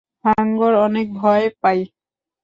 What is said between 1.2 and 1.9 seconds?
ভয় পাই!